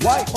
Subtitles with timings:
[0.00, 0.28] YONNIRI.com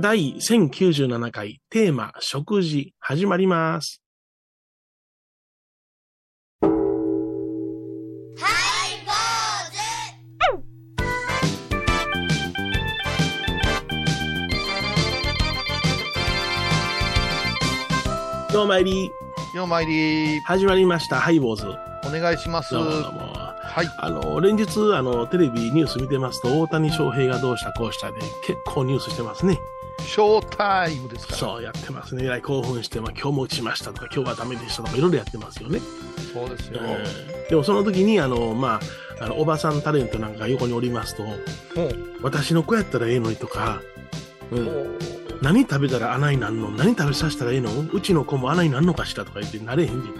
[0.00, 4.02] 第1097回テーマ食事始まります。
[18.52, 19.08] どうも参り、
[19.54, 21.66] ようまいり、始まりました、ハイボーズ。
[22.06, 22.72] お願いします。
[22.74, 23.86] どうもどうもはい。
[23.98, 29.58] あの、連日、あの、テレビニュース見てますと、大谷翔平がどうしたこうしたで、結構ニュースしてますね。
[30.06, 31.38] ショータイムですから。
[31.38, 32.24] そう、やってますね。
[32.24, 35.80] えらい興奮して、まあ、今日も打ちましたとか、今日はダメでしたとか、いろいろやってますよね。
[36.32, 36.80] そうですよ。
[36.82, 38.78] えーでもその時に、あの、ま
[39.20, 41.34] あ、あの、おばさんタレントなんかが横におりますと、も
[42.22, 43.82] 私の子やったらええのにとか、
[44.52, 44.98] うう、ん、
[45.42, 46.70] 何食べたら穴になんの？
[46.70, 47.70] 何食べさせたらええの？
[47.92, 50.14] うちの子も穴になんのかしらとか言って、なれへんじゃん。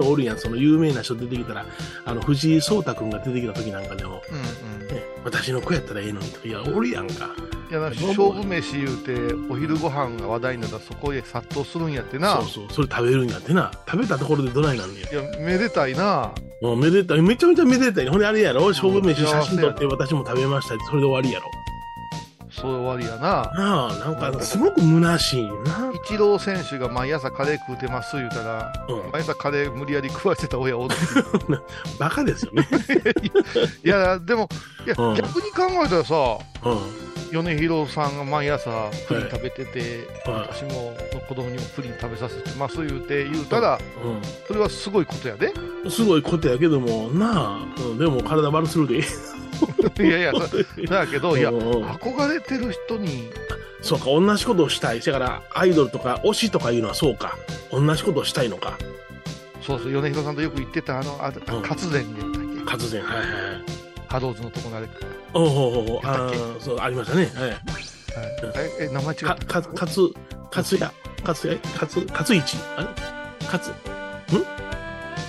[0.00, 1.66] おるやん、その有名な人出てきたら、
[2.04, 4.88] あの、藤井聡太君が出てきた時なんかでも、うんうん。
[4.88, 7.30] ね、私の子やったらええのにとか、いや、おるやんか。
[7.70, 9.14] いや、勝負飯言うて、
[9.48, 12.42] お昼ご飯が話題になったらそこへ殺到するんやってな。
[12.42, 13.70] そうそう、それ食べるんやってな。
[13.88, 15.22] 食べたところでどないなんねや。
[15.22, 16.32] いや、めでたいな。
[16.60, 18.08] もうめでたい、めちゃめちゃめでたい。
[18.08, 18.66] ほんであれやろ？
[18.68, 21.46] 勝負飯うん写真撮って私も食べましたって、それで終わりやろ。
[22.60, 23.50] そう終わりやな。
[23.54, 25.92] なあ、なんかすごく虚しいな。
[25.92, 30.94] イチロー選手が毎朝カレー食うてます言うたら、うん毎朝カレー無理やり食わせた親おる。
[31.98, 32.66] バカですよね。
[33.84, 34.48] いや、でも、
[34.86, 37.04] いや、うん逆に考えたらさ、うん。
[37.32, 38.70] 米広さんが毎朝
[39.08, 40.96] プリン食べてて、はい私も
[41.28, 43.78] 子供にもプリン食べさせてます言うて言うたら、う
[44.46, 45.48] それはすごいことやで。
[45.48, 45.90] ん。
[45.90, 49.02] すごいことやけども、なあ、うん、でも体悪するで。
[50.02, 53.30] いやいや、そだけど、いや、憧れてる人に、
[53.82, 55.00] そうか、同じことをしたい。
[55.00, 57.36] だから、アイドルとか推しとかいうのはそうか。
[57.70, 58.78] 同じことをしたいのか。
[59.60, 63.30] そうそう、米広さんとよく言ってた、あの、あうん活前に言ったっけ、活前、はいはいはい。
[64.08, 64.88] ハローズのとこのあれ、
[65.32, 66.30] おうおうおうあ
[66.60, 67.30] そう、ありましたね。
[67.34, 67.60] はい。
[68.56, 70.12] え、え名前違かっ、たか、かつ、
[70.50, 70.92] かつや、
[71.24, 72.56] かつや、かつ、かついち。
[72.76, 73.46] あれ？
[73.46, 73.72] かつ、ん？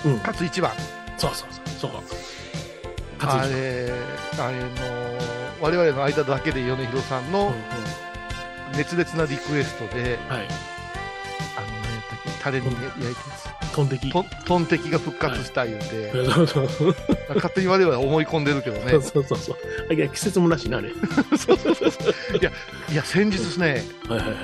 [0.04, 0.18] うん。
[0.18, 0.70] 勝一番。
[1.18, 2.02] そうそうそう、そうか。
[3.20, 3.92] あれ、
[4.38, 4.68] あれの、
[5.60, 7.54] 我々の間だけで米広さんうんうんの
[8.76, 10.48] 熱烈なリクエストで、はい。
[11.56, 13.14] あの、何やったっけ、タレに焼いたや
[13.74, 14.14] トンテキつ。。
[14.44, 16.96] トンテキが復活した言うて、そうそうそう。
[17.34, 18.92] 勝手に我々は思い込んでるけどね。
[18.92, 19.56] そうそうそ
[19.90, 20.90] ういや季節もらしいな、あれ。
[21.38, 22.04] そうそうそうそ
[22.34, 22.50] う いや、
[22.90, 24.36] いや、先日ですね、はいはいはい。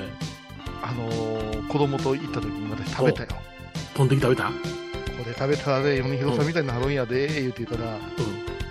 [0.83, 3.29] あのー子供と行った時に私食べたよ。
[3.95, 4.43] トンテキ食べた？
[4.45, 4.51] こ
[5.25, 7.97] れ食べたらね、米広さんみたいになるんやで、言うてたら、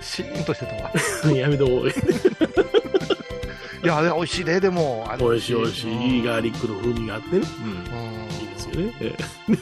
[0.03, 0.91] シーンとしてたわ。
[1.25, 1.35] うん。
[1.35, 1.89] やめとこう。
[1.89, 5.09] いや、あれ美味しいで、でも。
[5.19, 6.17] 美味しい美味しい。
[6.17, 6.33] いいが。
[6.33, 7.43] ガーリックの風味があってね。
[7.65, 7.71] うん。
[7.71, 8.95] うんいいですよね。
[9.01, 9.15] え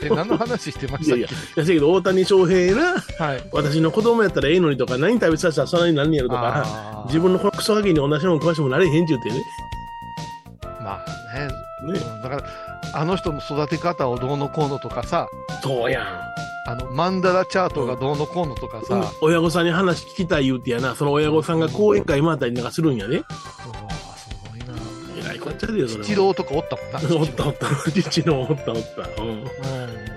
[0.04, 1.60] え、何の話してまいやいや、したっけ？
[1.62, 3.42] いやだけど大谷翔平な、はい。
[3.52, 9.42] 私の子供やったらええのにとか、何食べさせたらそんなになんねやろとか、自分のこのクソガキに同じもの食わしてもなれへんって言ってね。
[10.82, 11.48] まあね、
[11.84, 12.00] うんね。
[12.22, 12.44] だから、
[12.94, 15.26] あの人の育て方をどうのこうのとかさ、
[15.62, 16.29] そうやん。
[16.66, 23.18] あの、マンダラチャートがどうのこうのとかさ、うん親御さんに話聞きたい言うてやな、その親御さんが講演会回ったりなんかするんやで。
[23.18, 23.26] うわ
[24.16, 24.66] すごいな。
[25.18, 26.06] えらいこっちゃでよ、それは。
[26.06, 27.00] 一郎とかおったもんな。
[27.20, 27.66] おったおった。
[27.90, 28.78] 父のおったおっ
[29.16, 29.22] た。
[29.22, 29.28] うん。
[29.28, 29.44] うん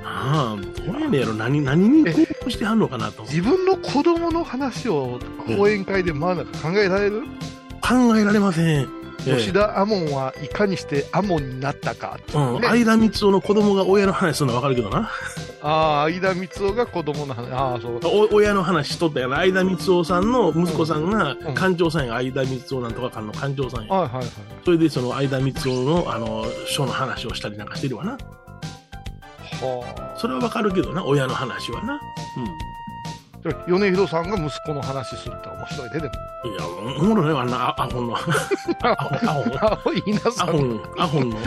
[0.06, 1.34] ああ、どうやねんやろ。
[1.34, 3.24] 何、何に興奮してはんのかなと。
[3.24, 7.24] 自分の子供の話を講演会でまあなんか考えられる、
[7.82, 9.03] 考えられません。
[9.25, 12.61] ええ吉田アモンはいかにしてアモンになったかってうん。
[12.61, 15.09] ね相田光夫の子供が親の話するのはわかるけどな。
[15.61, 19.38] ああ相田光夫が子供の話ああそうお親の話しとったやな。
[19.38, 22.13] 相田光夫さんの息子さんがん館長さんや。
[22.13, 23.94] 相田光夫なんとか館の館長さんや。
[23.94, 24.25] はいはいはい
[24.66, 28.17] それでその相田光夫のあの書の話をしたりなんかしてるわな。
[29.61, 31.05] はそれはわかるけどな。
[31.05, 31.94] 親の話はな。
[31.95, 32.00] あ
[33.68, 36.12] 米広さんが息子の話するって面白いででも
[36.46, 36.52] うん。
[36.52, 38.16] いや、おもろないわ、あん なあアホの。
[38.16, 39.44] アホ、 アホ。
[39.62, 41.38] あ稲アさんホン、アホンの、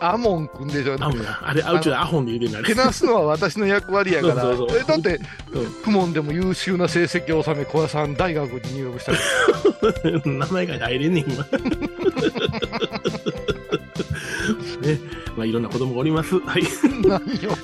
[0.00, 1.38] アモンくんでしょアホンや。
[1.42, 2.68] あれ、あうちでアホンで言うてんな、あれ。
[2.68, 4.54] けなすのは私の役割やからだっ
[5.00, 5.20] て、
[5.52, 11.44] うん公文でも優秀な成績を収め小屋さん大学に入学したり 名前が入れんねん、今。
[14.82, 14.98] ね、
[15.36, 16.38] まあいろんな子供がおります。
[16.40, 16.62] はい。
[17.02, 17.54] 何を言うのか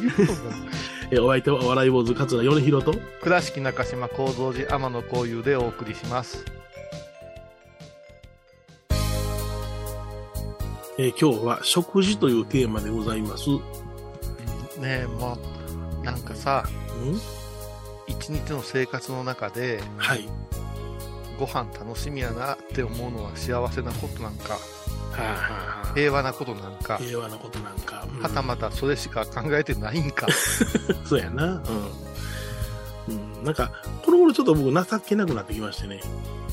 [1.13, 6.45] えお相手はお笑い坊主桂米広と、倉敷中島幸三寺天野幸雄でお送りします
[10.99, 13.49] えー今日は食事というテーマでございます。
[13.49, 13.57] ん
[14.83, 15.39] ねえも
[16.03, 16.65] うなんかさ
[18.07, 20.29] 一日の生活の中ではい。
[21.39, 24.59] ご飯楽しみやなって思うのは幸せなことなんか
[25.95, 28.07] 平和なことなんか、平和なことなんか。
[28.15, 30.27] うんはたまたそれしか考えてないんか。
[31.07, 31.45] そうやな。
[31.47, 31.61] うん。
[33.09, 33.73] うん、なんか、
[34.05, 36.01] この頃ちょっと僕情けなくなってきましてね。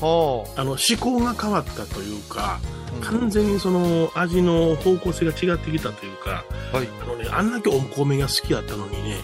[0.00, 6.88] の、思考が変わったというか、うん完全にその味の方向性が違ってきたというか、はい。
[7.02, 9.18] あのね、あんだけお米が好きやったのにね、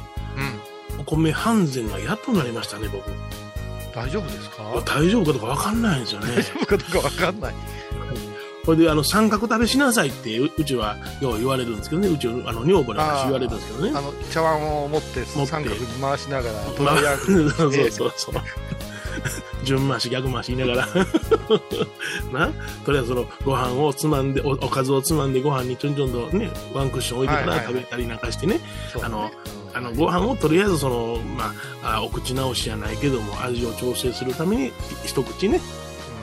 [0.92, 1.00] うん。
[1.00, 3.10] お米半膳がやっとなりましたね、僕。
[3.94, 4.62] 大丈夫ですか？
[4.84, 6.42] 大丈夫かとかわかんないんですよね大。
[6.42, 7.54] 丈夫かどうかわかんない。
[8.64, 13.92] これで、あの、三角食べしなさいってう、うちはよう言われるんですけどね、うち、あの、女房なんか言われるんですけどね。
[13.94, 18.34] あの、茶碗を持って三角に回しながら、まあそうそうそう。
[19.64, 20.88] 順回し逆回し言いながら。
[22.32, 22.52] な？
[22.84, 28.60] とりあえずそのご飯をつまんでおおかずをつまんでご飯にちょんちょんとねワンクッション置いてから食べたりなんかしてね、
[29.02, 29.30] あの
[29.72, 29.76] うん。
[29.76, 31.52] あのご飯をとりあえずその、ま
[31.82, 34.72] あ、あお口直しじゃないけども味を調整するために
[35.04, 35.60] 一口ね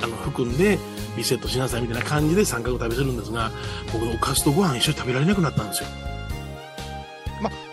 [0.01, 0.79] あの含んで
[1.17, 3.51] リセットしなさいみたいな感じで三角食べするんですが
[3.91, 5.89] 僕おかずとご飯一緒に食べられなくなったんですよ。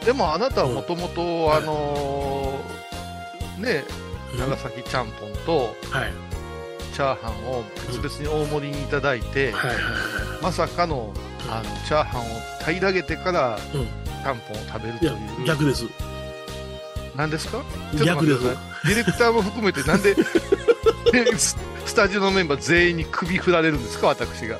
[0.04, 3.84] でもあなたはもともと、あのーね、
[4.38, 6.12] 長崎ちゃんぽんとはい。
[6.94, 7.62] チャーハンを
[8.00, 9.52] 別々に大盛りにいただいて、
[10.42, 11.12] まさかの
[11.48, 12.24] あのチャーハンを
[12.66, 13.86] 平らげてから、うん。
[13.86, 15.46] ちゃんぽんを食べるという。
[15.46, 15.84] 逆です。
[17.14, 17.62] 何ですか？
[18.04, 18.42] 逆です。
[18.42, 20.16] ディレクターも含めてなんで
[21.88, 24.08] ススタジオのメンバー全員に首振られるんですか？
[24.08, 24.58] 私が。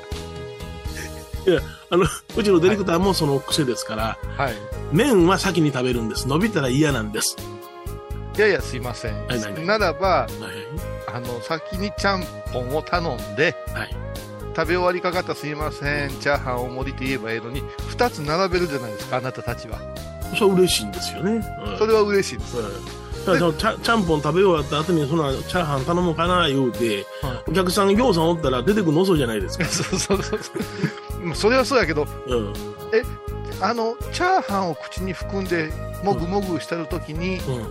[1.91, 2.03] あの
[2.37, 4.53] うちのディレクターもその癖ですからはい。
[4.91, 7.35] 麺は先に食べるんです伸びたら嫌なんです
[8.37, 9.25] いやいや、すいません。
[9.27, 10.31] はい何ならば、はい
[11.11, 12.23] あの、先にちゃん
[12.53, 13.95] ぽんを頼んで、はい
[14.55, 19.79] 食べ終わりかかったすいません、チャーハン大盛りって言えばええのに、二つ並べるじゃないですか、あなたたちは。
[20.37, 21.31] それは嬉しいんですよね。
[21.65, 22.57] うんそれは嬉しいです。
[22.57, 22.65] うん
[23.25, 29.65] だちゃちゃんぽん食べ終わった後にそんなチャーハン頼もうかな言うて、はお客さんぎょうさんおったら出てくるの遅いじゃないですか。
[29.69, 30.39] そうそうそう
[31.35, 32.53] それはそうやけど、うん。
[33.61, 35.71] あの、チャーハンを口に含んで、
[36.03, 37.65] もぐもぐしてるときに、うん。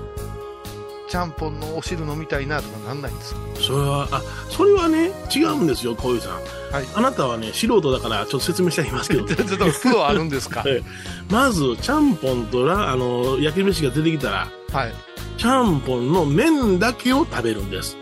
[1.09, 3.41] ちゃんぽんのお汁飲みたいなとかなんないんですか？
[3.59, 6.33] それは、あ、それはね、違うんですよ、こういうさん。
[6.71, 10.61] はいあなたはね、素人だからちょっと説明してあげますけど、 ちょっとプロあるんですか？
[10.61, 10.83] は い
[11.31, 14.95] まず、ちゃんぽんとら、あの、焼き飯が出てきたら、はい。
[15.39, 17.97] ちゃんぽんの麺だけを食べるんです。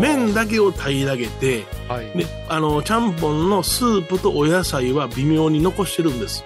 [0.00, 2.10] 麺だけを平らげて、はい。
[2.18, 6.44] で、あの、ちゃんぽんのスープとお野菜は微妙に残してるんです。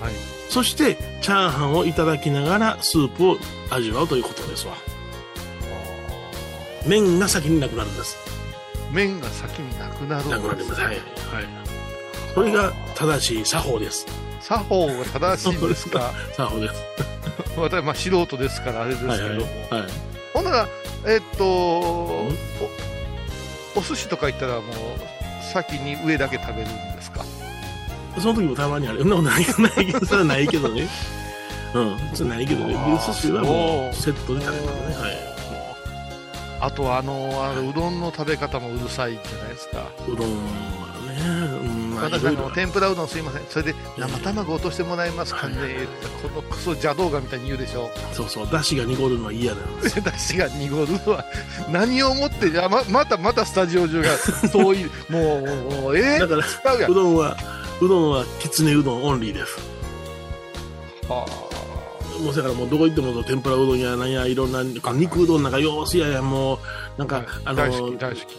[0.00, 0.12] はい。
[0.50, 3.36] そして、チャーハンをいただきながらスープを
[3.70, 4.74] 味わうということですわ。
[6.86, 8.16] 麺が先になくなるんです。
[8.92, 10.80] 麺が先になくなるなくなります。
[10.82, 10.94] はい。
[10.96, 11.00] はい。
[12.34, 14.06] これが正しい作法です。
[14.40, 16.12] 作法が正しいんですか？
[16.36, 16.74] 作法です。
[17.62, 19.80] 私、まあ、素人ですからあれですけども、はいはい。
[19.82, 19.90] はい。
[20.34, 20.68] ほんなら
[21.06, 22.28] えっとお
[23.76, 24.64] お寿司とか行ったらもう
[25.52, 27.24] 先に上だけ食べるんですか？
[28.20, 29.00] その時もたまにある。
[29.00, 29.44] そんなことない
[29.76, 30.88] ないけど、それはないけどね。
[31.74, 31.98] うん。
[32.14, 32.74] それはないけどね。
[32.76, 35.04] あー寿司はもうセットで食べますね。
[35.04, 35.16] はい。
[36.60, 40.28] あとはあのあのうどんの食べ方もうるさいじゃないですかうどん
[41.20, 43.42] うん、まあ、い私天ぷらうどんすいません。
[43.48, 45.56] それで生卵落としてもらえますかね。
[46.22, 47.90] このクソ邪道がみたいに言うでしょ。
[48.12, 50.00] そうそう、出汁が濁るのは嫌なんです。
[50.02, 51.24] 出汁が濁るのは
[51.70, 54.86] 何をもってままたまたスタジオ中がそうい。
[54.86, 56.18] う もうもうえ？
[56.18, 57.36] だから、うどんは、
[57.80, 59.58] うどんはきつねうどんオンリーです。
[61.08, 61.24] あ
[62.22, 66.58] もうだからもうどこ行っても天ぷらうどんやなんやいろんな肉うどんなんかようすややもう
[66.98, 67.62] なんか、あの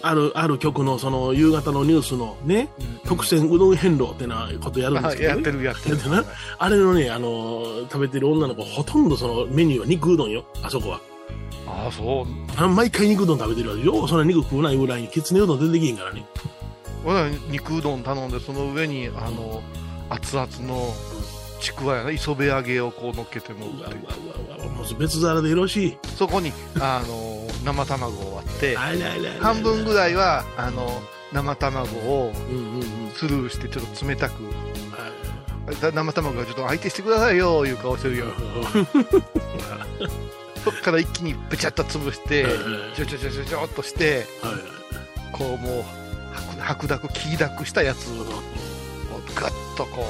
[0.01, 2.69] あるある局のその夕方のニュースのね
[3.05, 5.97] 特選うどん変動ってなことやるんですけど、やってるやってる。
[6.09, 6.23] な。
[6.57, 10.45] あれのねあの食べてる女の子ほとんどそのメニューは肉うどんよ。
[10.63, 11.01] あそこは。
[11.67, 12.61] ああそう。
[12.61, 14.03] あ毎回肉うどん食べてるわよ。
[14.03, 16.25] うそんな肉食うないぐらいにきつねうどん出てきへんからね。
[17.03, 19.61] 俺ら肉うどん頼んでその上にあの
[20.09, 20.93] 熱々の
[21.65, 23.93] ちくわやな磯辺揚げをこう乗っけてもうわうわう
[24.51, 25.97] わうわもう別皿でよろしい。
[26.15, 31.01] そこにあの生卵を割って半分ぐらいはあの
[31.33, 32.31] 生卵を
[33.15, 34.43] スルーしてちょっと冷たく。
[35.91, 38.27] 生卵がちょっと相手してくださいよいう顔してるよ。
[40.63, 42.53] そっから一気にべちゃっと潰してはい
[42.95, 44.53] ちょちょちょちょちょっとしてはい
[45.31, 45.83] こうもう
[46.61, 48.25] 白白濁黄濁したやつを
[49.33, 50.05] ガッとこ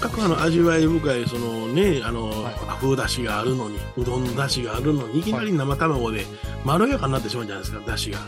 [0.00, 2.54] 各あの味わい深いそのねあの、はい。
[2.80, 5.22] 風だしがあるのにうどんだしがあるのにい。
[5.22, 6.24] きなり生卵で
[6.64, 8.18] まろやかになってしまうじゃないですかだしが。
[8.18, 8.22] う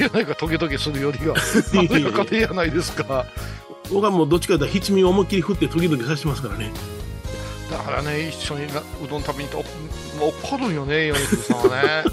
[0.00, 1.34] いやなんかトゲトゲするよりは。
[1.72, 3.24] まろやかでやないですか。
[3.92, 6.72] 僕はもうどっちかというと七味を思いっきり振って時々さしてますからね。
[7.70, 9.70] だからね一緒になうどん食べに行って
[10.18, 12.04] おもう怒るんよね米津さんはね。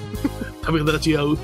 [0.64, 1.36] 食べ方が違う。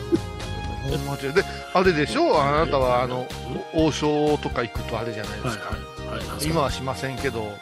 [1.34, 2.42] であれでしょ？
[2.42, 3.28] あなたはあの
[3.74, 7.52] 王将とか行くとあれじゃないですか、はいはいはい今はしませんけど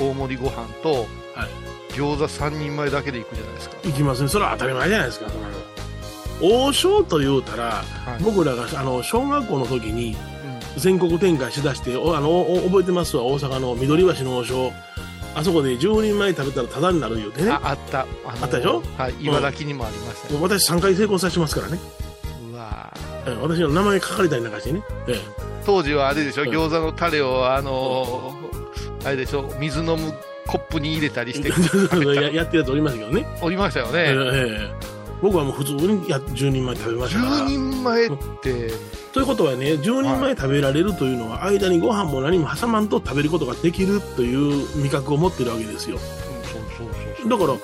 [0.00, 1.48] 大盛りご飯とはい。
[1.94, 3.76] 餃子3人前だけで行くじゃないですか。
[3.84, 5.26] 行きませんそれは当たり前じゃないですか
[6.40, 8.22] 王将と言うたら、はい。
[8.22, 10.16] 僕らがあの小学校の時に
[10.74, 10.80] うん。
[10.80, 14.72] 全国展開しだしておあのお覚えてますわ大阪の緑橋の王将。
[15.34, 17.50] あそこで10人前食べたらタダになる言うてね。
[17.50, 18.00] ああった。
[18.26, 18.82] あったでしょ？
[18.98, 21.78] はい茨城にもありましたよ、もう私3回成功させてますからね、
[22.50, 22.92] うわ
[23.26, 25.14] ええ私の名前書かれたりなんかしてね、え
[25.64, 26.48] 当時はあれでしょ、うん。
[26.50, 29.44] 餃子のタレをあのーあれでしょ？
[29.58, 30.12] 水飲む
[30.46, 31.48] コップに入れたりして。
[31.48, 34.92] え ややってるやつおりますけどね、おりましたよええね、ええ。
[35.20, 37.32] 僕はもう普通にや10人前食べましたから。
[37.38, 38.10] 10人前っ
[38.42, 38.72] て、
[39.12, 45.98] ということはね10人前食べられるというのは、間にご飯も何も挟まんと食べることができるという味覚を持ってるわけですよ。
[47.28, 47.58] だからうん。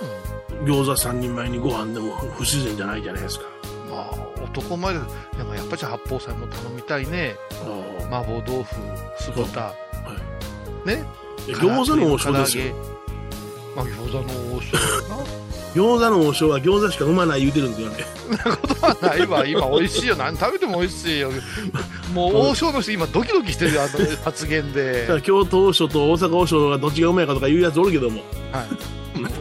[0.65, 3.45] 餃子3人前にご飯でも不自然じゃないじゃないですか。
[3.45, 3.58] まあ
[4.53, 5.01] 男前で
[5.37, 7.37] でもやっぱり八宝菜も頼みたいね。
[8.11, 8.75] あ麻婆豆腐
[9.19, 9.61] 酢豚。
[9.61, 9.73] あは
[10.85, 10.89] い。
[10.89, 11.05] ね？
[11.49, 12.65] え餃子の王将ですよ。
[13.77, 14.77] まあ餃子の王将
[15.75, 18.05] 餃子の王将は餃子しか生まない言うてるんですよね。
[18.17, 19.47] そんなことはないわ。
[19.47, 20.17] 今美味しいよ。
[20.17, 21.31] 何食べても美味しいよ。
[22.15, 23.91] もう王将の人今ドキドキしてるよあの
[24.25, 25.07] 発言で。
[25.23, 28.23] 京都王将と大阪王将がどっちがうまいかとか言うやつおるけども。
[28.51, 28.67] はい、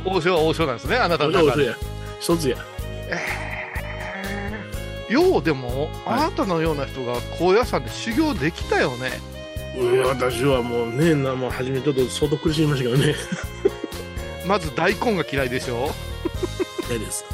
[0.06, 1.50] 王将は王将なんですねあなたの中で。
[1.52, 1.76] 王将や。
[2.20, 2.58] 一つや
[5.10, 5.90] ようでも、はい。
[6.06, 9.12] あなたのような人が高野山で修行できたよね。
[9.78, 13.14] うん私はもうねなもう初めちょっと相当苦しみましたけどね。
[14.48, 15.92] まず大根が嫌いでしょ？
[16.90, 17.26] 嫌です。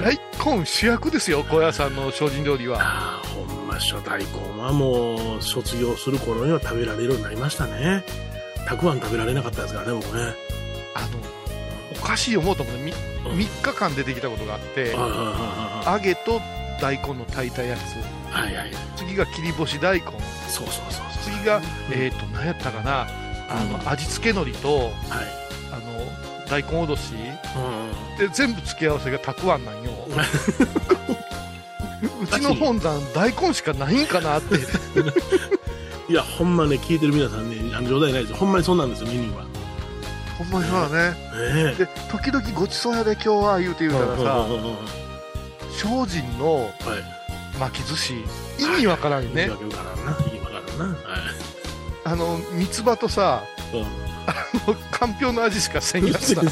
[0.00, 0.18] 大
[0.58, 2.78] 根主役ですよ高野山の精進料理は。
[2.80, 8.04] ああほんま初大根はもう卒業する頃には食べられるようになりましたね。
[8.68, 10.34] たくあん食べられなかったですからね僕ね。
[10.94, 11.33] あのお
[12.04, 12.92] かしい思うと思うね。
[13.26, 13.32] うん。
[13.32, 14.94] 3, 日間出てきたことがあって
[15.86, 16.40] 揚げと
[16.80, 17.80] 大根の炊いたやつ。
[18.32, 18.70] はいはいはい。
[18.96, 20.06] 次が切り干し大根。
[20.06, 21.04] そうそうそうそう。
[21.24, 23.06] 次が、えっ、と何やったかな。
[23.48, 24.92] あの味付け海苔とはい。
[25.72, 26.06] あの
[26.48, 27.14] 大根おろし。
[27.14, 29.90] うんで全部付け合わせがたくあんなんよ。
[32.22, 34.54] うちの本山大根しかないんかなって。
[36.08, 38.36] いやほんまね聞いてる皆さんねあの冗談ないですよ。
[38.36, 39.43] ほんまにそうなんですよメニューは
[40.38, 41.16] ほんまにそうだね。
[41.70, 44.46] ねで時々ごちそうやで今日は言うてえ言うたらさ
[45.70, 46.70] 精進のはい。
[47.58, 48.14] 巻き寿司。
[48.58, 49.44] 意味わからんよね。
[49.44, 49.46] い。
[49.46, 50.12] いわからんな。
[50.32, 50.84] いいわからんな。
[50.86, 50.96] はい。
[52.04, 53.80] あの三つ葉とさうん。
[53.80, 56.42] もうかんぴょうの味しかせんやつだ。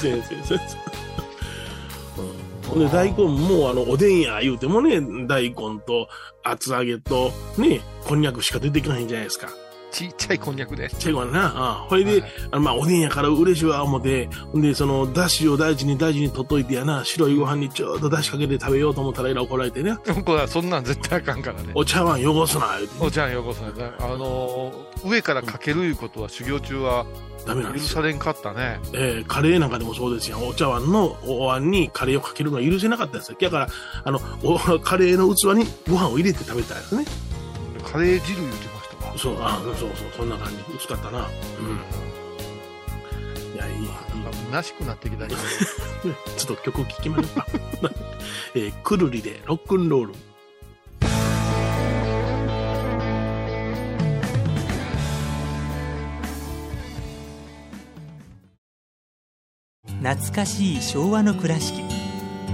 [2.69, 5.55] ほんで大根もあのおでんや言うてもね大根
[5.87, 6.09] と
[6.43, 9.49] 厚揚げとねこんにゃくしか出てきないんじゃないですか
[9.93, 10.89] ちっちゃいこんにゃくで。
[10.89, 11.53] チェゴはな。
[11.55, 14.27] あほいで、はいあのまあおでんやから嬉しいわ思って。
[14.51, 19.97] ほんでそのだしを大事に大事に取っといてやな白いご飯にちょうどだしかけて食べようと思ったらえらい怒られてね。
[20.25, 21.73] これはそんなん絶対あかんからね。
[21.75, 23.71] お茶碗汚すなおちゃんよこそね
[24.01, 27.07] あのー上からかけるいうことは修行中は
[27.45, 27.89] ダメなんですよ。
[27.89, 28.81] 許されんかったね。
[28.95, 30.39] えーカレーなんかでもそうですよ。
[30.47, 33.39] お茶碗のお椀にカレーをかけるのは許せなかったんですよ。
[33.41, 33.69] だから、
[34.05, 37.05] あの、おカレーの器にご飯を入れて食べたんですね。
[37.85, 38.72] カレー汁言うて
[39.17, 40.59] そう、あそうそう、そんな感じ。
[40.77, 41.29] 薄かったな。
[41.59, 43.55] うん。
[43.55, 43.89] いや、いい。
[44.23, 45.41] なんか虚しくなってきたけど
[46.37, 47.47] ちょっと曲聴きましょうか。
[48.55, 50.15] えーくるりでロックンロール。
[60.03, 61.81] 懐かしい昭和の倉敷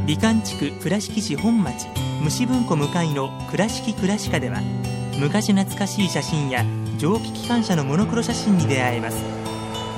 [0.07, 1.87] 美観地区倉敷市本町
[2.23, 4.61] 虫文庫向かいの「倉敷倉歯科」では
[5.19, 6.65] 昔懐かしい写真や
[6.97, 9.17] 蒸気機関車のモノクロ写真に出会えます。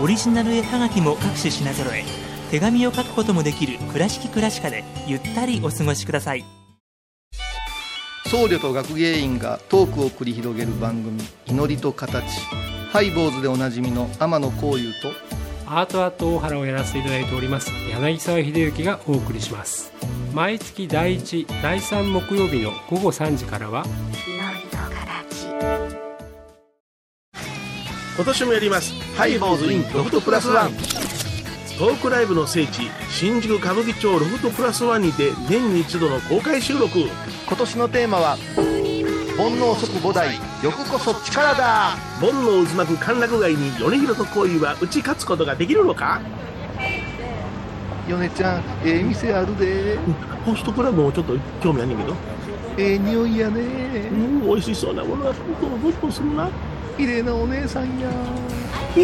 [0.02, 2.04] オリジナル絵はがきも各種品揃え
[2.50, 6.44] 手紙を書くこともできる「倉敷倉歯科」でゆったりお過ごしください。
[8.30, 12.24] 僧侶と学芸員がトークを繰り広げる番組「祈りと形」
[12.90, 15.12] ハイボーズでおなじみの天野幸雄と
[15.66, 19.92] アートアート大原をやらせていただいております柳沢秀幸がお送りします。
[20.32, 23.84] 毎月第1第3木曜日の午後3時からは
[28.20, 28.92] 今年もやります。
[29.16, 30.72] ハイボーズインロフトプラスワン
[31.78, 36.98] トークライブの聖地、新宿歌舞伎町ロフトプラスワンにて年に一度の公開収録。
[37.48, 38.36] 今年のテーマは
[39.38, 41.96] 「煩悩即菩提欲こそ力だ!
[42.20, 46.20] 煩悩渦巻く歓楽街に米広と恋は打ち勝つことができるのか」
[48.06, 49.98] 米ちゃんええ店あるで
[50.44, 52.14] ホストクラブもちょっと興味あんねんけど
[52.76, 53.62] ええ匂いやうね
[54.10, 56.50] ん美味しそうなものは本当ボッとするな
[57.00, 58.10] 綺麗なお姉さんや。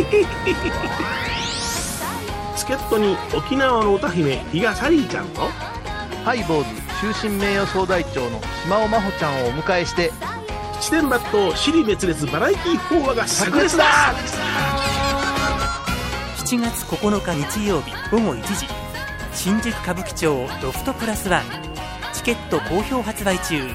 [2.54, 5.48] 助っ人に沖縄の歌姫比嘉サリーちゃんと。
[6.22, 6.64] ハイボー
[7.08, 10.12] ズ終身名誉総代長の島尾真帆ちゃんをお迎えして
[10.80, 14.14] 七点抜刀尻滅裂バラエティー法話が炸裂だ。
[16.36, 18.66] 7月9日日曜日午後1時。
[19.32, 21.44] 新宿歌舞伎町ロフトプラスワン。
[22.12, 23.66] チケット好評発売中。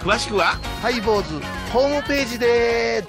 [0.00, 0.58] 詳しくは？
[0.80, 3.04] ハイボーズホームページで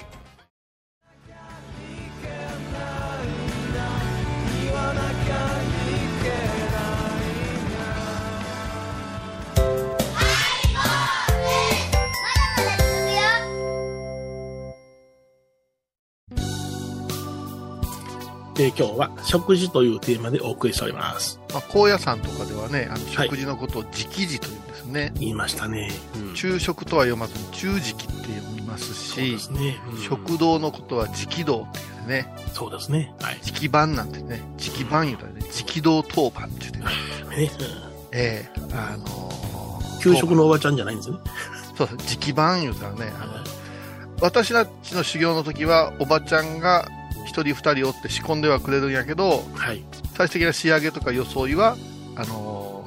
[18.60, 21.40] えー今日は食事というテーマでお送りしております。
[21.52, 23.28] まあ、高野山とかではね、あのはい。
[23.28, 23.92] 食事のことを直
[24.26, 25.12] 事というんですね。
[25.20, 26.34] 言いましたね、うん。
[26.34, 30.02] 昼食とは読まずに中食って読みますそうし、ですね、うん。
[30.02, 33.14] 食堂のことは直道っていうね、そうですね。
[33.20, 33.38] はい。
[33.46, 36.84] 直番なんてね、直番言うたらね、直道当番って言ってね、
[37.36, 37.50] ね、
[38.12, 39.38] ええあのー
[40.00, 41.16] 給食のおばちゃんじゃないんですね。
[41.76, 43.32] そう直番言うたらね、あの、
[44.20, 46.97] 私たちの修行の時は、おばちゃんが一
[47.32, 49.84] 人二人おって仕込んではくれるんやけど、はい。
[50.16, 51.76] 最終的な仕上げとか装いは、
[52.16, 52.78] あのー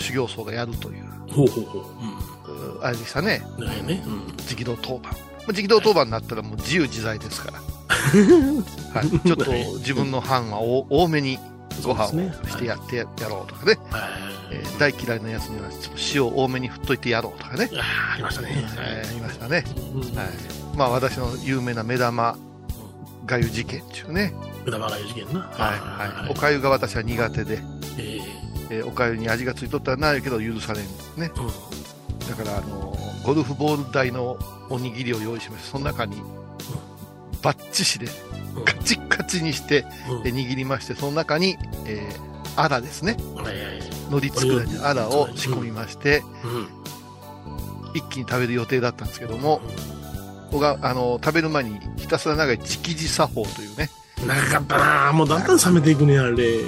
[0.00, 3.42] 修行僧がやるという、ほうほうほう、うあれでしたね、
[3.84, 4.26] ね、うん。
[4.48, 5.12] 直道当番。
[5.12, 7.58] まあ直道当番になったらもう自由自在ですから。
[8.94, 11.38] はい、ちょっと自分の班はお多めに
[11.82, 12.10] ご飯を
[12.48, 14.10] してやってやろうとかね、はい。
[14.52, 18.48] えー大嫌いなやつにはちょっと塩多めに振っといてやろうとかね、あーありましたね、
[18.78, 19.20] えー言い。
[19.20, 19.64] ましたね。
[19.92, 20.28] うんはい。
[20.76, 22.38] まあ私の有名な目玉
[23.28, 24.34] がゆ事件っていうね。
[24.64, 25.40] 目玉がゆ事件な。
[25.40, 26.30] はいはい。
[26.30, 27.60] おかゆが私は苦手で、
[27.98, 28.18] え
[28.70, 28.82] え。
[28.82, 30.84] ーおかゆに味がついとったらないけど許されん
[31.16, 31.30] ね。
[31.34, 32.18] ーうん。
[32.28, 34.38] だからあのーゴルフボール台の
[34.70, 36.22] おにぎりを用意しまして、その中に
[37.42, 38.06] バッチシで
[38.56, 38.64] うん。
[38.64, 39.84] カチッカチにして
[40.24, 41.56] 握りまして、その中に、
[41.86, 43.16] えー、アラですね。
[43.36, 43.78] はいはいはい。
[44.10, 46.68] 海苔作らアラを仕込みまして、うん。
[47.94, 49.60] 一気に食べる予定だったんですけども、
[50.50, 51.78] 僕が、あのー食べる前に
[52.08, 53.90] ひたすら長い直事作法というね、
[54.26, 56.60] 長かったなもうだんだん冷めていくねあれ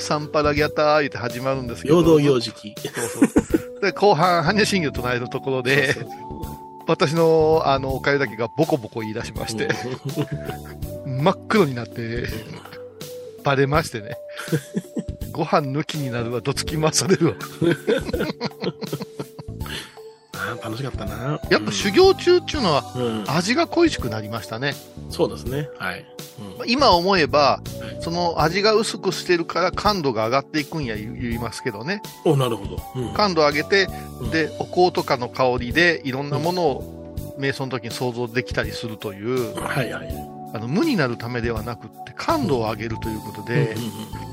[0.00, 1.94] サンパラギャター言って始まるんですけど。
[1.94, 2.18] 陽動
[2.52, 3.80] 期そうそう。
[3.80, 5.94] で、後半、般若心経唱えるところで、
[6.88, 9.68] 私の、あの、おかゆだけがボコボコ言い出しまして、
[11.06, 12.26] 真っ黒になって、
[13.44, 14.16] バレましてね。
[15.30, 17.34] ご飯抜きになるわ、どつき回されるわ。
[20.50, 21.40] あー楽しかったな。
[21.50, 24.74] やっぱ修行中っていうのは、うん、味が恋しくなりましたね。
[25.10, 25.68] そうですね。
[25.78, 26.04] はい、
[26.60, 26.70] うん。
[26.70, 27.60] 今思えばは
[27.98, 32.02] い、その味が薄くしてるから感度が上がっていくんや言言いますけどね。
[32.24, 33.14] おなるほど、うん。
[33.14, 33.88] 感度上げて
[34.20, 44.32] うん、で、お香とかの香りでいろんなものを瞑想の時に想像できたりするという、はいはいあの無になるためではなくって感度を上げるということで、うんうん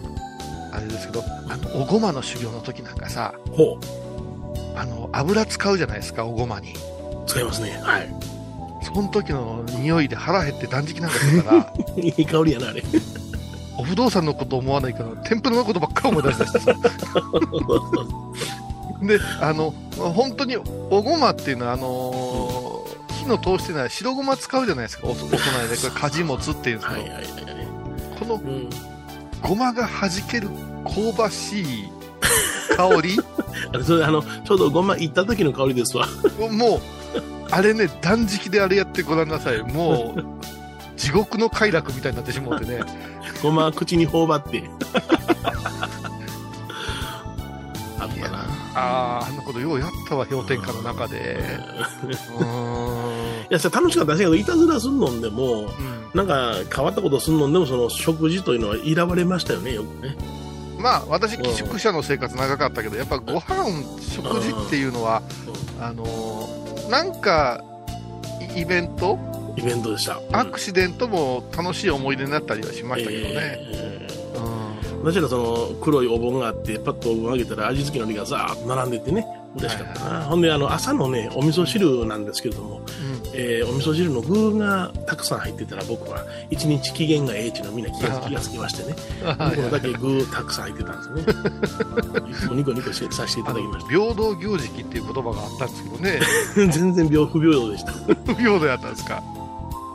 [0.72, 3.50] あれですけど、あの、おごまの修行の時なんかさ、う。
[3.50, 3.80] んほ
[4.80, 6.72] あの、油使うじゃないですか、おごまに。
[6.72, 6.76] う
[7.28, 7.78] 使いますね。
[7.84, 8.10] はい。
[8.82, 12.82] その時の匂いで腹減って断食なんかしてたら、 いい香りやなあれ。
[13.78, 16.66] お不動産のこと思わないから、天ぷらのことばっか思い出したし。
[19.06, 22.90] で、あの、本当に、おごまっていうのは、あのー
[23.20, 25.76] 火の通してない白ごま使うじゃないですか、おお供えで。
[25.76, 27.34] これ、かじもつっていうんですけど、はいはいはいはい。
[28.18, 28.70] このうん。
[29.42, 30.48] ごまが弾ける
[30.86, 31.90] 香ばしい
[32.76, 33.18] 香り？
[33.74, 36.08] あれそれあのちょうどごま行った時の香りですわ
[36.52, 36.82] もう、
[37.52, 39.62] あれね、断食であれやってごらんなさい。
[39.64, 40.24] もう、
[40.98, 42.82] 地獄の快楽みたいになってしもうてね。
[43.44, 44.64] ごま口に頬張って
[48.00, 48.38] あったな
[48.76, 51.44] ああ、あのことようやったわ、氷点下の中で。
[52.38, 53.20] うーん。
[53.50, 55.70] いやさ楽しかったですけどいたずらすんのんでもうん
[56.14, 60.16] なんか変わったことすんのんでもその食事というのは選ばれましたよねよくね
[60.80, 65.22] まあ、私、寄宿舎の生活長かったけど、やっぱご飯、食事っていうのは、
[65.80, 67.64] あのーなんか、
[68.56, 69.20] イイベント？
[69.56, 70.20] イベントでした。
[70.32, 73.34] アクシデントも楽しい思い出になったりはしましたけどね。
[73.36, 74.40] えー
[74.96, 75.04] うん。
[75.04, 79.26] 私らその黒いお盆があってパッとお盆あげたら味付けのりがザーッと並んでてね
[79.58, 82.82] 嬉しかったな、ほんであの朝のねお味噌汁なんですけれども、
[83.34, 88.96] えーお味噌汁の具がたくさん入ってたら僕は一日機嫌がええっていうのをみんな気が気がつきましてね。
[89.26, 89.56] はい。
[89.56, 92.30] 僕のだけ具たくさん入ってたんですね。
[92.30, 96.20] いつもニコニコしさせていただきまし平等行食っていう言葉があったんですけどね。
[96.56, 97.92] た 全然病不平等でした。
[97.92, 99.22] 不平等やったんですか？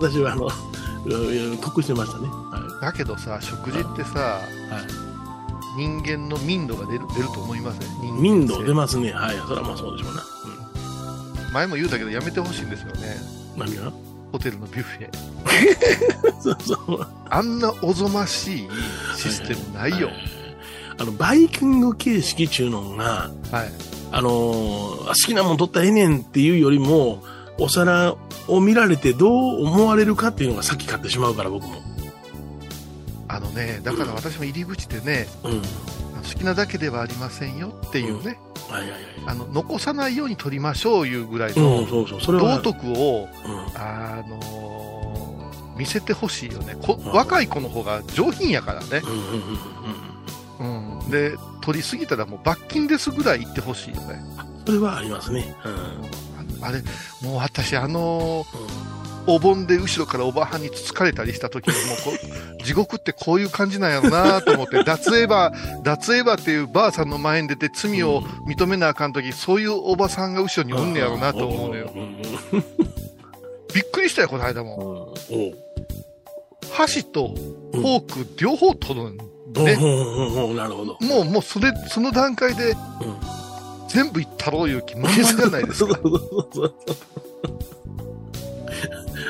[0.01, 0.49] 私はあの
[1.07, 2.27] うん得してましたね。
[2.29, 4.41] はだけどさ、食事ってさ、
[4.71, 5.14] い、はい
[5.77, 10.23] 人間の民度が出る出ると思いません人間民度性出ますねはいそれはまあそうでしょうな、
[11.53, 13.17] 前も言うたけどやめてほしいんですよね。
[13.55, 13.93] うん、何が？
[14.33, 15.09] ホテルのビュッフェ。
[16.43, 18.69] そうそうあんなおぞましい
[19.17, 20.11] システムないよ。
[20.99, 23.73] あのバイキング形式ちゅうのがはい。
[24.13, 27.23] あのー好きなもん取ったらええねんっていうよりも、
[27.59, 28.17] お皿
[28.49, 31.83] を見られてどう思われるかっていうのが先買ってしまうから、僕も。
[33.35, 35.61] あのね、だから私も入り口でね、うん。
[35.61, 35.67] 好
[36.39, 38.39] きなだけではありませんよっていうね。
[39.27, 41.87] あの残さないように取りましょういうぐらいうん、の。
[41.87, 43.59] 道徳を、うん。
[43.75, 44.75] あのー
[45.77, 49.19] 見せてほしいよねこうん若い子の方が上品やからね、うんうん
[50.61, 51.01] うんうん。
[51.01, 54.23] うん、で取りすぎたらもう罰金ですぐらい言ってほしいよね、
[54.65, 55.53] それはありますね。
[56.63, 56.81] あれ
[57.23, 71.91] もう私あのーお盆で後ろからおばはんにつつかれたりした時にもうこう地獄ってこういう感じなんやろなと思って脱エバ脱エバっていうばあさんの前に出て罪を認めなあかん時そういうおばさんが後ろにおんねやろなと思うのよ。
[71.95, 72.23] んん
[73.75, 75.15] びっくりしたよこの間うんも。
[76.73, 77.29] 箸と
[77.73, 79.17] フォーク両方取るん。
[79.17, 79.25] ね。
[79.55, 79.83] うん。
[79.83, 80.51] うん。
[80.51, 80.57] うん。
[80.57, 80.99] なるほど。
[81.01, 82.77] もうもうそれその段階でうん。
[83.95, 85.97] 全部いったろういう気満々じゃないですか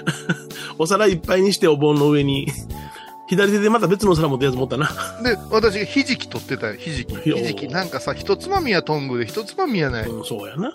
[0.79, 2.49] お皿いっぱいにしてお盆の上に、
[3.27, 4.90] 左手でまた別のお皿持ったやつ持ったな。
[5.23, 7.14] で私がひじき取ってたよひじき。
[7.17, 7.69] ひじき。
[7.69, 10.73] なんかさ一つまみやトングで一つまみやない、うん、そうやな。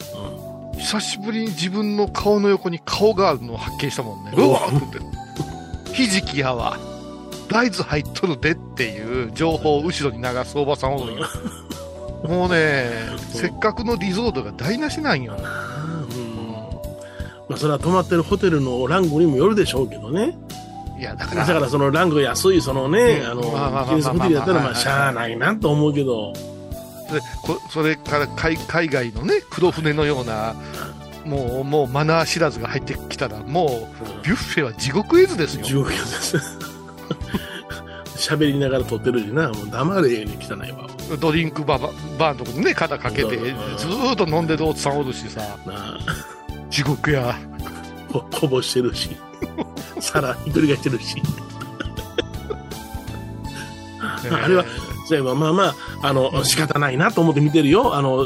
[0.77, 4.31] 久しぶりに自分の顔の横に顔があるのを発見したもんね。
[4.35, 4.61] うわ。
[4.67, 6.77] ってひじきやわ。
[7.49, 11.13] 大豆入っとるでっていう情報を後ろに流すおばさんおる
[12.23, 12.91] もうね
[13.33, 15.35] せっかくのリゾートが台無しなんよ。
[15.35, 15.43] うん。
[15.43, 15.49] うん。
[17.49, 20.37] まあ、それは泊まってるホテルのランクにもよるでしょうけどね。
[20.99, 23.41] いやだからだからそのランク安い、そのね、あの、
[23.85, 26.33] ビジネスホテルやったら、まあ、しゃあないなと思うけど、
[27.09, 30.53] それこそれから海海外のね黒船のような
[31.25, 33.69] もうもうマナー知らずが入ってきたらもう
[34.23, 35.63] ビュッフェは地獄絵図ですよ。
[35.63, 36.37] 地獄です。
[38.15, 40.89] 喋りながら撮ってるしな、もう黙れように汚いわ。
[41.19, 43.37] ドリンクバーバーのとこにね肩かけて
[43.77, 45.39] ずっと飲んでるおっさんおるしさ。
[45.65, 46.38] なあ
[46.69, 47.35] 地獄や。
[48.11, 49.15] ここぼしてるし、
[49.99, 51.21] 皿ひっくり返してるし。
[54.31, 54.65] あれは、
[55.17, 57.95] そまあまあ、あの、仕方ないなと思って見てるよ。
[57.95, 58.25] あの、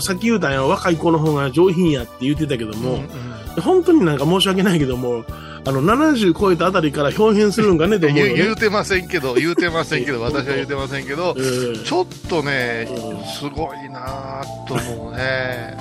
[0.00, 5.24] さっき言うたんや若い子の方が上品やって言ってたけども、うんうん本当になんか申し訳ないけども、
[5.64, 8.34] あの、70超えたあたりから表現するんかねと思うよ、ね。
[8.34, 11.84] 言うてませんけど言うてませんけど 私は言うてませんけどうん。
[11.84, 13.24] ちょっとねうん。
[13.26, 15.76] すごいなぁと思うね。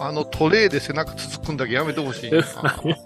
[0.00, 2.42] あのトレーで背中つつくんだけやめてほしいな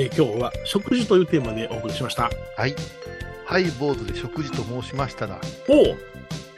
[0.00, 2.30] えー今日は食事というテーマでお送りしました。
[2.56, 2.74] はい
[3.44, 5.84] ハイボーズで食事と申しましたら、おう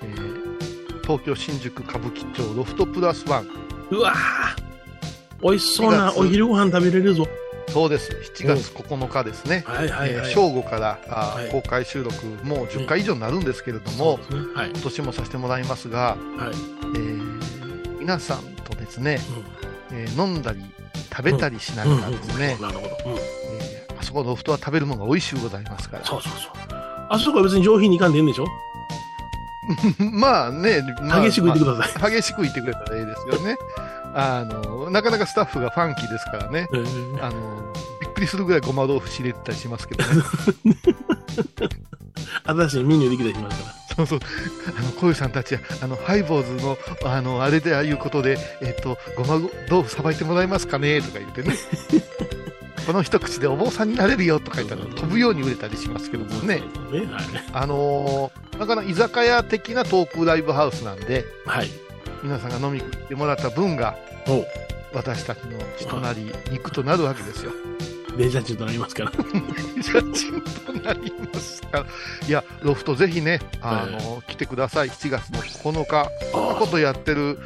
[0.02, 3.48] えー東京新宿歌舞伎町ロフトプラスワン
[3.90, 7.26] うわー美味しそうな4月お昼ご飯食べれるぞ。
[7.68, 10.26] そうです7月9日ですね、はいはいはい。
[10.26, 14.54] えー正午からあーはい公開収録もう10回以上になるんですけれども、そうですね。
[14.54, 14.70] はい。
[14.70, 16.50] 今年もさせてもらいますが、はい。
[16.96, 17.32] えー
[17.98, 19.18] 皆さんとですね、
[19.92, 20.60] えー飲んだり
[21.14, 23.10] 食べたりしながらですね、なるほど。
[23.10, 23.16] うん。
[23.16, 26.52] えーあそこのロフトは食べるものが美味しゅうございますからそうそうそう。
[27.08, 28.46] あそこは別に上品にいかんでええんでしょ？
[30.12, 31.92] まあね、まあ激しく言ってください。
[32.02, 33.56] まあ激しく言ってくれたらいいですよね。
[34.14, 36.66] あの、なかなかスタッフがファンキーですからね。
[36.72, 40.22] えーあの、びっくりするぐらいごま豆腐仕入れてたりしますけどね。
[42.44, 43.81] 新しいメニューできたりしますから。
[44.06, 44.28] そうそう。
[44.78, 51.00] あの、小遊さんたちは、あの、ハイボーズの、あの、あれでああいうことで、えっ、と、ごま豆腐さばいてもらえますかね？
[51.00, 51.54] とか言ってね。
[52.86, 54.40] この一口でお坊さんになれるよ？
[54.40, 56.62] とか言ったら飛ぶように売れたりしますけどもね。
[57.52, 61.70] あのーなかなか居酒屋的なトークライブハウスなんで、はい。
[62.22, 63.96] 皆さんが飲みに来てもらった分が、
[64.92, 67.52] 私たちの血となり、肉となるわけですよ。
[68.16, 69.10] デジャチンとなりますから。
[69.10, 69.18] デ
[69.82, 71.86] ジャチンとなりますから。
[72.26, 74.88] いや、ロフトぜひね、あの、来てください。
[74.88, 76.10] 7月の9日。
[76.32, 77.38] こんなことやってる、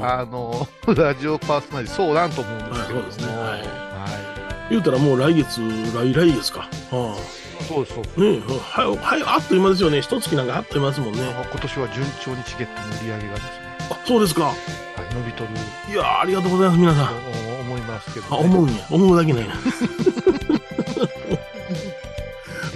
[0.00, 3.00] あの、 ラジオパーソナリティ、そうなんと思うんですけども。
[3.02, 3.60] そうですねはいはい。
[4.70, 5.60] 言うたらもう来月、
[5.94, 6.68] 来来月か。
[6.90, 7.16] は
[7.68, 10.00] そうです、そうねえ、はい、はい、あっという間ですよね。
[10.00, 11.20] 一月なんかあっという間ですもんね。
[11.50, 13.50] 今年は順調にチケットの売り上げがですね、
[13.90, 14.44] あ、そうですか。
[14.44, 15.50] はい、伸びとる
[15.90, 17.43] いやーありがとうございます、皆さん。
[17.94, 18.86] ますけど、あ、思うんや。
[18.90, 19.54] 思うだけないな。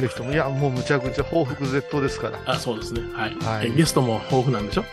[0.00, 2.38] ぜひとも、いや、もうむちゃくちゃ報復絶倒ですから。
[2.46, 3.00] あ、そうですね。
[3.12, 3.35] はい。
[3.44, 4.85] はいえゲストも豊富なんでしょ？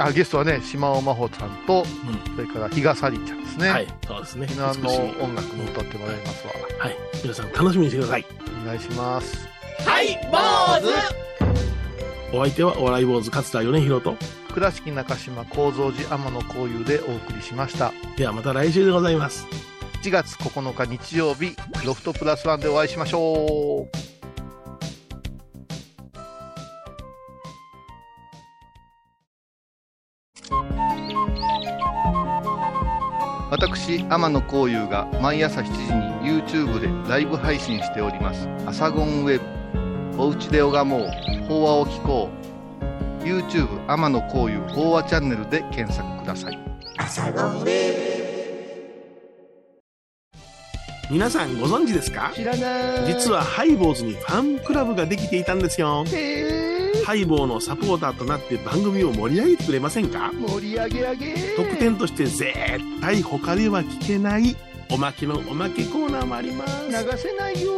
[0.00, 1.84] あゲストはね、島尾真帆さんと、う
[2.36, 3.68] それから比嘉紗里ちゃんですね。
[3.68, 3.86] はい。
[4.06, 4.46] そうですね。
[4.48, 4.88] 沖縄の
[5.20, 6.52] 音楽も歌ってもらいますわ。
[6.78, 6.96] はい。
[7.24, 8.24] 皆さん楽しみにしてください。
[8.64, 9.48] お願いします。
[12.32, 14.14] お相手はお笑い坊主勝田米宏と。
[14.58, 17.92] 倉敷中島幸三寺天野幸雄でお送りしました。
[18.16, 19.46] ではまた来週でございます。
[20.02, 21.54] 1月9日日曜日、
[21.86, 23.88] ロフトプラスワンでお会いしましょう。
[33.52, 35.70] 私天野幸雄が毎朝7時
[36.26, 41.08] に YouTube でライブ配信しております「アサゴンウェブ」「おうちで拝もう
[41.48, 42.38] 法話を聞こう」
[43.24, 46.58] YouTube 天野幸雄法話チャンネルで検索ください。
[51.10, 52.32] 皆さんご存知ですか？
[52.34, 53.06] 知らない。
[53.06, 56.04] 実はハイボーズにファンクラブができていたんですよ。
[57.06, 60.30] ハイボーのサポーターとなって番組を盛り上げてくれませんか？
[60.34, 61.34] 盛り上げ上げ。
[61.56, 62.52] 特典として絶
[63.00, 64.54] 対他では聞けない
[64.90, 66.88] おまけのおまけコーナーもあります。
[66.88, 67.72] 流せないよ。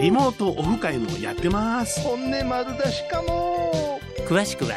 [0.00, 2.00] リモートオフ会もやってます。
[2.00, 3.93] 本音丸出しかも
[4.28, 4.74] 詳しくは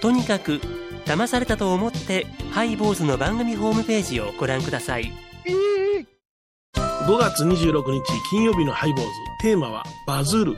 [0.00, 0.60] とにかく
[1.04, 5.12] 騙されたと思ってハイボーズの番組ホームページをご覧ください。
[6.74, 9.10] 5月26日金曜日のハイボーズ。
[9.40, 10.56] テーマはバズる。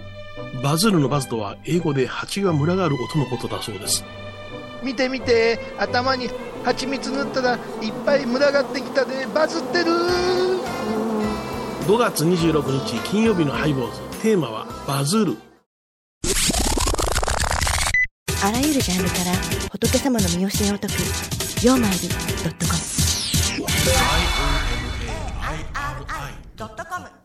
[0.63, 4.05] バズるのバズとは英語で蜂が群がる音のことだそうです。
[4.83, 5.59] 見て見て。
[5.79, 6.29] 頭に
[6.63, 7.61] 蜂蜜塗ったらいっ
[8.05, 9.27] ぱい群がってきたで。
[9.27, 9.87] バズってる。
[11.87, 14.01] 5月26日金曜日のハイボーズ。
[14.21, 15.37] テーマはバズる
[18.45, 19.33] あらゆるジャンルから
[19.71, 21.01] 仏様の身教えを解く
[21.65, 22.79] 「曜マイルドットコム」
[26.55, 27.24] ドットコム